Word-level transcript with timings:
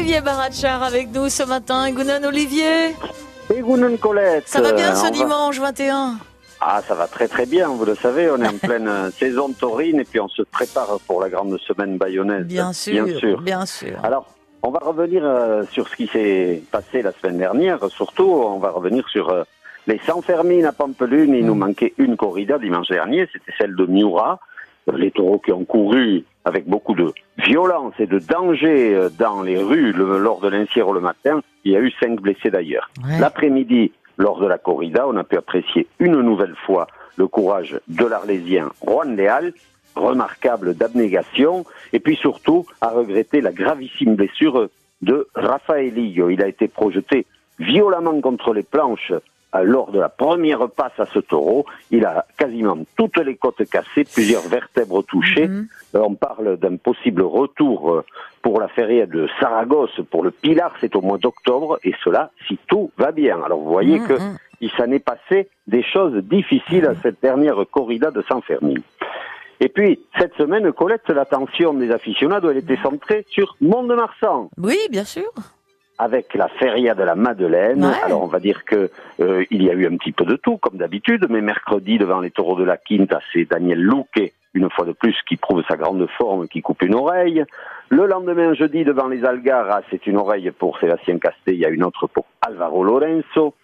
Olivier 0.00 0.22
Barachar 0.22 0.82
avec 0.82 1.12
nous 1.12 1.28
ce 1.28 1.42
matin. 1.42 1.90
Gounan 1.92 2.24
Olivier. 2.26 2.94
Et 3.54 3.60
Gounan 3.60 3.98
Colette. 3.98 4.48
Ça 4.48 4.62
va 4.62 4.72
bien 4.72 4.92
Euh, 4.92 4.94
ce 4.94 5.00
on 5.02 5.04
va- 5.04 5.10
dimanche 5.10 5.60
21 5.60 6.14
Ah, 6.58 6.80
ça 6.88 6.94
va 6.94 7.06
très 7.06 7.28
très 7.28 7.44
bien, 7.44 7.68
vous 7.68 7.84
le 7.84 7.94
savez, 7.94 8.30
on 8.30 8.38
est 8.40 8.48
en 8.48 8.56
pleine 8.66 8.88
euh, 8.88 9.10
saison 9.10 9.52
taurine 9.52 10.00
et 10.00 10.04
puis 10.04 10.18
on 10.18 10.28
se 10.28 10.40
prépare 10.40 10.98
pour 11.06 11.20
la 11.20 11.28
grande 11.28 11.54
semaine 11.58 11.98
bayonnaise. 11.98 12.46
Bien 12.46 12.72
sûr, 12.72 13.04
Bien 13.04 13.18
sûr. 13.18 13.40
bien 13.42 13.66
sûr. 13.66 13.98
Alors, 14.02 14.24
on 14.62 14.70
va 14.70 14.78
revenir 14.82 15.20
euh, 15.22 15.64
sur 15.70 15.86
ce 15.86 15.96
qui 15.96 16.06
s'est 16.06 16.62
passé 16.72 17.02
la 17.02 17.12
semaine 17.12 17.36
dernière. 17.36 17.78
Surtout, 17.90 18.24
on 18.30 18.58
va 18.58 18.70
revenir 18.70 19.06
sur 19.10 19.28
euh, 19.28 19.42
les 19.86 20.00
Sanfermines 20.06 20.64
à 20.64 20.72
Pampelune. 20.72 21.34
Il 21.34 21.44
nous 21.44 21.54
manquait 21.54 21.92
une 21.98 22.16
corrida 22.16 22.56
dimanche 22.58 22.88
dernier, 22.88 23.28
c'était 23.34 23.52
celle 23.58 23.76
de 23.76 23.84
Miura. 23.84 24.40
Les 24.94 25.10
taureaux 25.10 25.38
qui 25.38 25.52
ont 25.52 25.64
couru 25.66 26.24
avec 26.44 26.66
beaucoup 26.66 26.94
de 26.94 27.12
violence 27.38 27.94
et 27.98 28.06
de 28.06 28.18
danger 28.18 28.94
euh, 28.94 29.08
dans 29.10 29.42
les 29.42 29.58
rues 29.58 29.92
le- 29.92 30.18
lors 30.18 30.40
de 30.40 30.48
l'incière 30.48 30.90
le 30.92 31.00
matin. 31.00 31.40
Il 31.64 31.72
y 31.72 31.76
a 31.76 31.80
eu 31.80 31.90
cinq 32.00 32.20
blessés 32.20 32.50
d'ailleurs. 32.50 32.90
Ouais. 33.04 33.18
L'après-midi, 33.20 33.92
lors 34.16 34.40
de 34.40 34.46
la 34.46 34.58
corrida, 34.58 35.06
on 35.06 35.16
a 35.16 35.24
pu 35.24 35.36
apprécier 35.36 35.86
une 35.98 36.20
nouvelle 36.20 36.54
fois 36.66 36.86
le 37.16 37.26
courage 37.26 37.78
de 37.88 38.04
l'Arlésien 38.06 38.70
Juan 38.86 39.16
Leal, 39.16 39.52
remarquable 39.96 40.74
d'abnégation, 40.74 41.64
et 41.92 42.00
puis 42.00 42.16
surtout 42.16 42.64
à 42.80 42.88
regretter 42.90 43.40
la 43.40 43.52
gravissime 43.52 44.14
blessure 44.14 44.68
de 45.02 45.28
Rafaelillo. 45.34 46.30
Il 46.30 46.42
a 46.42 46.48
été 46.48 46.68
projeté 46.68 47.26
violemment 47.58 48.20
contre 48.20 48.54
les 48.54 48.62
planches 48.62 49.12
lors 49.62 49.90
de 49.90 49.98
la 49.98 50.08
première 50.08 50.68
passe 50.70 50.98
à 50.98 51.06
ce 51.06 51.18
taureau. 51.18 51.64
Il 51.90 52.04
a 52.04 52.24
quasiment 52.38 52.78
toutes 52.96 53.18
les 53.18 53.36
côtes 53.36 53.64
cassées, 53.68 54.04
plusieurs 54.04 54.42
vertèbres 54.48 55.02
touchées. 55.02 55.48
Mhm. 55.48 55.66
Euh, 55.94 56.00
On 56.02 56.14
parle 56.14 56.56
d'un 56.58 56.76
possible 56.76 57.22
retour 57.22 57.92
euh, 57.92 58.04
pour 58.42 58.60
la 58.60 58.68
feria 58.68 59.06
de 59.06 59.28
Saragosse, 59.40 60.00
pour 60.10 60.22
le 60.22 60.30
Pilar, 60.30 60.72
c'est 60.80 60.94
au 60.96 61.00
mois 61.02 61.18
d'octobre, 61.18 61.78
et 61.84 61.94
cela 62.04 62.30
si 62.48 62.58
tout 62.68 62.90
va 62.96 63.12
bien. 63.12 63.42
Alors 63.42 63.58
vous 63.60 63.70
voyez 63.70 63.98
Mhm, 63.98 64.06
que 64.08 64.12
mhm. 64.14 64.36
il 64.60 64.70
s'en 64.70 64.90
est 64.90 65.04
passé 65.04 65.48
des 65.66 65.82
choses 65.82 66.14
difficiles 66.24 66.86
à 66.86 66.94
cette 67.02 67.20
dernière 67.20 67.56
corrida 67.70 68.10
de 68.10 68.22
San 68.22 68.40
Fermin. 68.42 68.74
Et 69.62 69.68
puis, 69.68 70.00
cette 70.18 70.34
semaine, 70.36 70.72
Colette, 70.72 71.06
l'attention 71.10 71.74
des 71.74 71.90
aficionados, 71.90 72.50
elle 72.50 72.56
était 72.56 72.78
centrée 72.82 73.26
sur 73.28 73.56
Mont-de-Marsan, 73.60 74.48
Oui, 74.56 74.78
bien 74.90 75.04
sûr. 75.04 75.30
Avec 76.00 76.34
la 76.34 76.48
feria 76.48 76.94
de 76.94 77.02
la 77.02 77.14
Madeleine. 77.14 77.84
Ouais. 77.84 78.02
Alors, 78.04 78.22
on 78.22 78.26
va 78.26 78.40
dire 78.40 78.64
que 78.64 78.90
euh, 79.20 79.44
il 79.50 79.62
y 79.62 79.70
a 79.70 79.74
eu 79.74 79.86
un 79.86 79.96
petit 79.96 80.12
peu 80.12 80.24
de 80.24 80.36
tout, 80.36 80.56
comme 80.56 80.78
d'habitude, 80.78 81.26
mais 81.28 81.42
mercredi, 81.42 81.98
devant 81.98 82.20
les 82.20 82.30
taureaux 82.30 82.56
de 82.56 82.64
la 82.64 82.78
Quinta, 82.78 83.20
c'est 83.32 83.44
Daniel 83.44 83.80
Luque, 83.80 84.32
une 84.54 84.70
fois 84.70 84.86
de 84.86 84.92
plus, 84.92 85.14
qui 85.28 85.36
prouve 85.36 85.62
sa 85.68 85.76
grande 85.76 86.06
forme, 86.16 86.48
qui 86.48 86.62
coupe 86.62 86.82
une 86.82 86.94
oreille. 86.94 87.44
Le 87.90 88.06
lendemain, 88.06 88.54
jeudi, 88.54 88.82
devant 88.84 89.08
les 89.08 89.24
Algaras, 89.24 89.82
c'est 89.90 90.06
une 90.06 90.16
oreille 90.16 90.50
pour 90.52 90.78
Sébastien 90.78 91.18
Castella, 91.18 91.68
une 91.68 91.84
autre 91.84 92.06
pour 92.06 92.24
Alvaro 92.40 92.82
Lorenzo. 92.82 93.54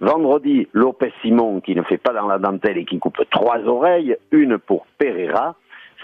Vendredi, 0.00 0.66
Lopez 0.72 1.12
Simon 1.20 1.60
qui 1.60 1.76
ne 1.76 1.82
fait 1.82 1.98
pas 1.98 2.12
dans 2.12 2.26
la 2.26 2.38
dentelle 2.38 2.78
et 2.78 2.84
qui 2.84 2.98
coupe 2.98 3.22
trois 3.30 3.60
oreilles, 3.66 4.16
une 4.32 4.58
pour 4.58 4.86
Pereira. 4.98 5.54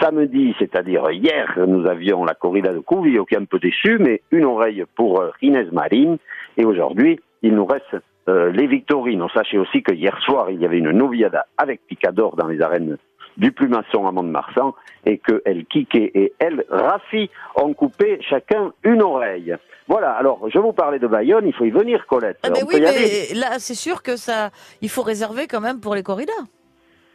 Samedi, 0.00 0.54
c'est-à-dire 0.58 1.10
hier, 1.10 1.58
nous 1.66 1.86
avions 1.86 2.24
la 2.24 2.34
corrida 2.34 2.72
de 2.72 2.78
Cuvio 2.80 3.24
qui 3.24 3.34
est 3.34 3.38
un 3.38 3.44
peu 3.44 3.58
déçu, 3.58 3.98
mais 3.98 4.22
une 4.30 4.44
oreille 4.44 4.84
pour 4.96 5.20
euh, 5.20 5.30
Inès 5.42 5.70
Marine. 5.72 6.18
Et 6.56 6.64
aujourd'hui, 6.64 7.18
il 7.42 7.54
nous 7.54 7.66
reste 7.66 7.96
euh, 8.28 8.50
les 8.52 8.66
Victorines. 8.66 9.24
Sachez 9.34 9.58
aussi 9.58 9.82
que 9.82 9.92
hier 9.92 10.16
soir, 10.22 10.50
il 10.50 10.60
y 10.60 10.64
avait 10.64 10.78
une 10.78 10.90
noviada 10.90 11.46
avec 11.58 11.80
Picador 11.86 12.36
dans 12.36 12.46
les 12.46 12.60
arènes 12.60 12.96
du 13.36 13.52
Plumasson 13.52 14.06
à 14.06 14.12
Mont-de-Marsan 14.12 14.74
et 15.06 15.18
que 15.18 15.40
El 15.44 15.64
Kike 15.64 15.94
et 15.94 16.32
El 16.38 16.64
Rafi 16.68 17.30
ont 17.56 17.72
coupé 17.72 18.18
chacun 18.28 18.72
une 18.84 19.02
oreille. 19.02 19.54
Voilà, 19.88 20.10
alors 20.12 20.48
je 20.52 20.58
vous 20.58 20.72
parlais 20.72 20.98
de 20.98 21.06
Bayonne, 21.06 21.46
il 21.46 21.54
faut 21.54 21.64
y 21.64 21.70
venir 21.70 22.06
Colette. 22.06 22.38
Ah 22.42 22.48
On 22.50 22.66
oui, 22.66 22.74
peut 22.74 22.80
y 22.80 22.86
aller. 22.86 23.26
mais 23.32 23.38
là, 23.38 23.58
c'est 23.58 23.74
sûr 23.74 24.02
que 24.02 24.16
ça, 24.16 24.50
il 24.82 24.88
faut 24.88 25.02
réserver 25.02 25.46
quand 25.46 25.60
même 25.60 25.80
pour 25.80 25.94
les 25.94 26.02
corridas. 26.02 26.32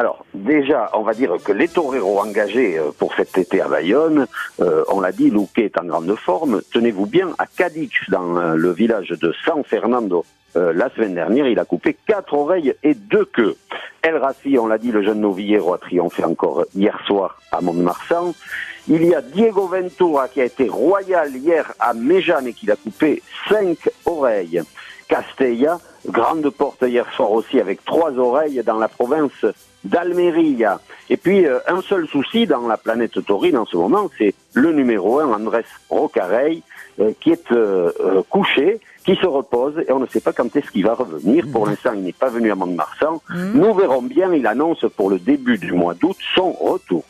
Alors, 0.00 0.24
déjà, 0.32 0.90
on 0.94 1.02
va 1.02 1.12
dire 1.12 1.34
que 1.44 1.52
les 1.52 1.68
toreros 1.68 2.20
engagés 2.20 2.78
euh, 2.78 2.90
pour 2.98 3.14
cet 3.14 3.36
été 3.36 3.60
à 3.60 3.68
Bayonne, 3.68 4.26
euh, 4.62 4.82
on 4.88 4.98
l'a 4.98 5.12
dit, 5.12 5.28
Luque 5.28 5.58
est 5.58 5.78
en 5.78 5.84
grande 5.84 6.14
forme. 6.16 6.62
Tenez-vous 6.72 7.04
bien, 7.04 7.34
à 7.36 7.44
Cadix, 7.44 7.92
dans 8.08 8.34
euh, 8.38 8.54
le 8.54 8.70
village 8.70 9.10
de 9.10 9.34
San 9.44 9.62
Fernando, 9.62 10.24
la 10.54 10.88
semaine 10.90 11.14
dernière, 11.14 11.46
il 11.46 11.58
a 11.60 11.64
coupé 11.64 11.96
quatre 12.08 12.34
oreilles 12.34 12.74
et 12.82 12.94
deux 12.94 13.26
queues. 13.26 13.56
El 14.02 14.16
Rafi, 14.16 14.58
on 14.58 14.66
l'a 14.66 14.78
dit, 14.78 14.90
le 14.90 15.02
jeune 15.02 15.20
novillero 15.20 15.74
a 15.74 15.78
triomphé 15.78 16.24
encore 16.24 16.64
hier 16.74 16.98
soir 17.06 17.40
à 17.52 17.60
Mont-de-Marsan. 17.60 18.32
Il 18.88 19.04
y 19.04 19.14
a 19.14 19.20
Diego 19.20 19.68
Ventura 19.68 20.26
qui 20.26 20.40
a 20.40 20.44
été 20.44 20.66
royal 20.66 21.36
hier 21.36 21.72
à 21.78 21.94
Méjeanne 21.94 22.48
et 22.48 22.52
qui 22.52 22.68
a 22.68 22.74
coupé 22.74 23.22
cinq 23.48 23.90
oreilles. 24.06 24.62
Castella, 25.10 25.80
grande 26.06 26.48
porte 26.50 26.82
hier 26.82 27.04
soir 27.16 27.32
aussi 27.32 27.58
avec 27.58 27.84
trois 27.84 28.16
oreilles 28.16 28.62
dans 28.64 28.78
la 28.78 28.86
province 28.86 29.44
d'Almeria. 29.82 30.80
Et 31.10 31.16
puis 31.16 31.44
euh, 31.44 31.58
un 31.66 31.82
seul 31.82 32.06
souci 32.06 32.46
dans 32.46 32.66
la 32.66 32.76
planète 32.76 33.22
taurine 33.26 33.58
en 33.58 33.66
ce 33.66 33.76
moment, 33.76 34.08
c'est 34.16 34.32
le 34.54 34.72
numéro 34.72 35.18
un, 35.18 35.32
Andrés 35.32 35.66
Rocarey, 35.90 36.62
euh, 37.00 37.12
qui 37.20 37.30
est 37.30 37.52
euh, 37.52 37.90
euh, 38.00 38.22
couché, 38.28 38.78
qui 39.04 39.16
se 39.16 39.26
repose 39.26 39.74
et 39.88 39.92
on 39.92 40.00
ne 40.00 40.06
sait 40.06 40.20
pas 40.20 40.32
quand 40.32 40.54
est-ce 40.54 40.70
qu'il 40.70 40.84
va 40.84 40.94
revenir. 40.94 41.46
Pour 41.50 41.66
l'instant, 41.66 41.92
il 41.94 42.02
n'est 42.02 42.12
pas 42.12 42.28
venu 42.28 42.52
à 42.52 42.54
Mont-de-Marsan. 42.54 43.22
Mhm. 43.30 43.52
Nous 43.54 43.74
verrons 43.74 44.02
bien, 44.02 44.34
il 44.34 44.46
annonce 44.46 44.84
pour 44.96 45.08
le 45.08 45.18
début 45.18 45.56
du 45.56 45.72
mois 45.72 45.94
d'août 45.94 46.16
son 46.34 46.52
retour. 46.52 47.04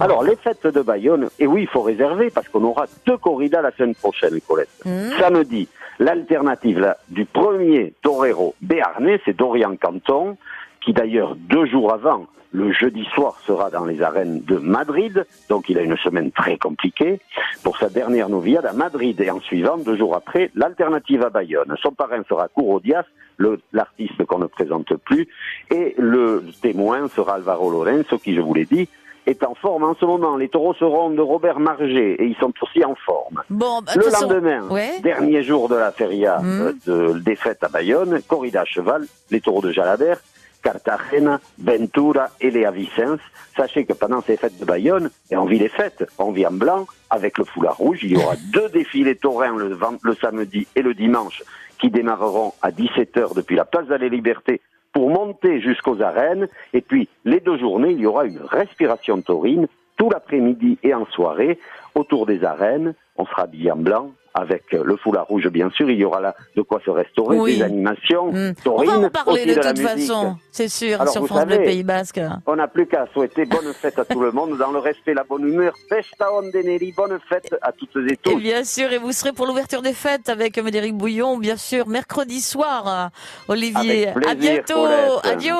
Alors, 0.00 0.22
les 0.24 0.36
fêtes 0.36 0.66
de 0.66 0.82
Bayonne, 0.82 1.28
et 1.38 1.46
oui, 1.46 1.62
il 1.62 1.68
faut 1.68 1.82
réserver 1.82 2.30
parce 2.30 2.48
qu'on 2.48 2.64
aura 2.64 2.86
deux 3.06 3.16
corridas 3.18 3.60
la 3.60 3.72
semaine 3.72 3.94
prochaine, 3.94 4.40
Colette. 4.46 4.68
Mhm. 4.84 5.12
Samedi, 5.18 5.68
l'alternative 5.98 6.94
du 7.08 7.24
premier 7.24 7.92
torero 8.02 8.54
béarnais, 8.62 9.20
c'est 9.24 9.36
Dorian 9.36 9.76
Canton, 9.76 10.36
qui 10.84 10.92
d'ailleurs, 10.92 11.34
deux 11.36 11.64
jours 11.66 11.92
avant, 11.92 12.26
le 12.52 12.72
jeudi 12.72 13.04
soir, 13.14 13.36
sera 13.46 13.70
dans 13.70 13.84
les 13.84 14.00
arènes 14.02 14.40
de 14.42 14.56
Madrid. 14.58 15.26
Donc, 15.48 15.68
il 15.68 15.78
a 15.78 15.82
une 15.82 15.96
semaine 15.96 16.30
très 16.30 16.56
compliquée 16.56 17.18
pour 17.64 17.76
sa 17.78 17.88
dernière 17.88 18.28
noviade 18.28 18.66
à 18.66 18.72
Madrid. 18.72 19.20
Et 19.20 19.30
en 19.30 19.40
suivant, 19.40 19.76
deux 19.76 19.96
jours 19.96 20.14
après, 20.14 20.50
l'alternative 20.54 21.22
à 21.24 21.30
Bayonne. 21.30 21.74
Son 21.82 21.90
parrain 21.92 22.22
sera 22.28 22.46
Couro 22.48 22.78
Diaz, 22.80 23.04
le- 23.38 23.60
l'artiste 23.72 24.24
qu'on 24.26 24.38
ne 24.38 24.46
présente 24.46 24.94
plus. 24.98 25.26
Et 25.70 25.94
le 25.98 26.44
témoin 26.62 27.08
sera 27.08 27.34
Alvaro 27.34 27.70
Lorenzo, 27.70 28.18
qui, 28.18 28.36
je 28.36 28.40
vous 28.40 28.54
l'ai 28.54 28.66
dit, 28.66 28.88
est 29.26 29.42
en 29.42 29.54
forme 29.56 29.82
en 29.84 29.94
ce 29.94 30.04
moment. 30.04 30.36
Les 30.36 30.48
taureaux 30.50 30.74
seront 30.74 31.10
de 31.10 31.20
Robert 31.22 31.58
Marger 31.58 32.22
et 32.22 32.26
ils 32.26 32.36
sont 32.36 32.52
aussi 32.62 32.84
en 32.84 32.94
forme. 32.94 33.42
Bon, 33.50 33.80
bah, 33.84 33.92
Le 33.96 34.02
façon- 34.02 34.28
lendemain, 34.28 34.68
Ouais. 34.68 35.00
dernier 35.02 35.42
jour 35.42 35.68
de 35.68 35.74
la 35.74 35.90
feria 35.90 36.38
Mhm. 36.40 36.60
euh, 36.86 37.12
de 37.14 37.18
des 37.18 37.34
fêtes 37.34 37.64
à 37.64 37.68
Bayonne, 37.68 38.20
corrida 38.28 38.60
à 38.60 38.64
cheval, 38.64 39.06
les 39.32 39.40
taureaux 39.40 39.62
de 39.62 39.72
Jalabert, 39.72 40.20
Cartagena, 40.64 41.40
Ventura 41.58 42.30
et 42.40 42.50
les 42.50 42.68
Vicens. 42.70 43.20
Sachez 43.56 43.84
que 43.84 43.92
pendant 43.92 44.22
ces 44.22 44.36
fêtes 44.36 44.58
de 44.58 44.64
Bayonne, 44.64 45.10
et 45.30 45.36
on 45.36 45.44
vit 45.44 45.58
les 45.58 45.68
fêtes, 45.68 46.04
on 46.18 46.32
vit 46.32 46.46
en 46.46 46.52
blanc 46.52 46.86
avec 47.10 47.38
le 47.38 47.44
foulard 47.44 47.76
rouge, 47.76 48.00
il 48.02 48.12
y 48.12 48.16
aura 48.16 48.34
deux 48.52 48.68
défilés 48.70 49.14
taurins 49.14 49.54
le, 49.56 50.14
samedi 50.14 50.66
et 50.74 50.82
le 50.82 50.94
dimanche 50.94 51.42
qui 51.78 51.90
démarreront 51.90 52.54
à 52.62 52.70
17h 52.70 53.34
depuis 53.36 53.56
la 53.56 53.64
place 53.64 53.86
de 53.86 53.94
la 53.94 54.08
Liberté 54.08 54.60
pour 54.92 55.10
monter 55.10 55.60
jusqu'aux 55.60 56.00
arènes. 56.00 56.48
Et 56.72 56.80
puis, 56.80 57.08
les 57.24 57.40
deux 57.40 57.58
journées, 57.58 57.92
il 57.92 58.00
y 58.00 58.06
aura 58.06 58.24
une 58.24 58.40
respiration 58.40 59.20
taurine 59.20 59.66
tout 59.96 60.10
l'après-midi 60.10 60.78
et 60.82 60.94
en 60.94 61.04
soirée 61.06 61.58
autour 61.94 62.26
des 62.26 62.42
arènes. 62.42 62.94
On 63.16 63.26
sera 63.26 63.42
habillé 63.42 63.70
en 63.70 63.76
blanc 63.76 64.12
avec 64.34 64.64
euh, 64.74 64.82
le 64.84 64.96
foulard 64.96 65.26
rouge, 65.28 65.46
bien 65.48 65.70
sûr. 65.70 65.88
Il 65.90 65.96
y 65.98 66.04
aura 66.04 66.20
là 66.20 66.34
de 66.56 66.62
quoi 66.62 66.80
se 66.84 66.90
restaurer, 66.90 67.38
Oui. 67.38 67.56
des 67.58 67.62
animations 67.62 68.32
Mhm. 68.32 68.54
On 68.66 68.82
va 68.84 68.98
en 68.98 69.10
parler 69.10 69.46
de, 69.46 69.54
toute 69.54 69.78
façon, 69.78 70.36
c'est 70.50 70.68
sûr, 70.68 71.00
Alors, 71.00 71.12
sur 71.12 71.24
France 71.26 71.44
Bleu 71.46 71.54
savez- 71.56 71.64
Pays 71.66 71.82
Basque. 71.84 72.20
On 72.46 72.56
n'a 72.56 72.66
plus 72.66 72.86
qu'à 72.86 73.06
souhaiter 73.12 73.44
bonne 73.46 73.72
fête 73.72 73.98
à 73.98 74.04
tout 74.04 74.20
le 74.20 74.32
monde, 74.32 74.58
dans 74.58 74.72
le 74.72 74.78
respect, 74.80 75.14
la 75.14 75.22
bonne 75.24 75.46
humeur. 75.48 75.74
Festa 75.88 76.32
Ondeneri, 76.34 76.92
bonne 76.96 77.18
fête 77.28 77.54
à 77.62 77.70
toutes 77.72 77.94
et 77.96 78.12
Et 78.14 78.16
tous. 78.16 78.36
bien 78.40 78.64
sûr, 78.64 78.92
et 78.92 78.98
vous 78.98 79.12
serez 79.12 79.32
pour 79.32 79.46
l'ouverture 79.46 79.82
des 79.82 79.92
fêtes 79.94 80.28
avec 80.28 80.58
Médéric 80.58 80.94
Bouillon, 80.96 81.38
bien 81.38 81.56
sûr, 81.56 81.86
mercredi 81.86 82.40
soir, 82.40 83.10
Olivier. 83.48 84.08
Plaisir, 84.14 84.28
à 84.28 84.34
bientôt, 84.34 84.86
adieu. 85.22 85.54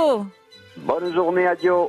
Bonne 0.78 1.14
journée, 1.14 1.46
adieu. 1.46 1.74